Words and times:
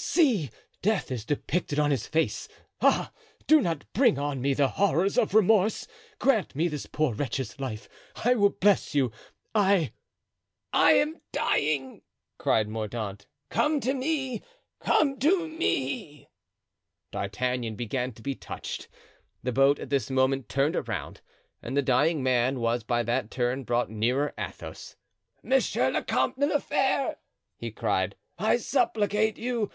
See! 0.00 0.50
death 0.80 1.10
is 1.10 1.24
depicted 1.24 1.80
on 1.80 1.90
his 1.90 2.06
face! 2.06 2.48
Ah! 2.80 3.10
do 3.48 3.60
not 3.60 3.84
bring 3.92 4.16
on 4.16 4.40
me 4.40 4.54
the 4.54 4.68
horrors 4.68 5.18
of 5.18 5.34
remorse! 5.34 5.88
Grant 6.20 6.54
me 6.54 6.68
this 6.68 6.86
poor 6.86 7.12
wretch's 7.12 7.58
life. 7.58 7.88
I 8.24 8.36
will 8.36 8.50
bless 8.50 8.94
you—I——" 8.94 9.92
"I 10.72 10.92
am 10.92 11.20
dying!" 11.32 12.02
cried 12.38 12.68
Mordaunt, 12.68 13.26
"come 13.50 13.80
to 13.80 13.92
me! 13.92 14.40
come 14.78 15.18
to 15.18 15.48
me!" 15.48 16.28
D'Artagnan 17.10 17.74
began 17.74 18.12
to 18.12 18.22
be 18.22 18.36
touched. 18.36 18.86
The 19.42 19.50
boat 19.50 19.80
at 19.80 19.90
this 19.90 20.10
moment 20.10 20.48
turned 20.48 20.76
around, 20.76 21.22
and 21.60 21.76
the 21.76 21.82
dying 21.82 22.22
man 22.22 22.60
was 22.60 22.84
by 22.84 23.02
that 23.02 23.32
turn 23.32 23.64
brought 23.64 23.90
nearer 23.90 24.32
Athos. 24.38 24.94
"Monsieur 25.42 25.90
the 25.90 26.02
Comte 26.04 26.38
de 26.38 26.46
la 26.46 26.60
Fere," 26.60 27.16
he 27.56 27.72
cried, 27.72 28.14
"I 28.38 28.58
supplicate 28.58 29.36
you! 29.36 29.72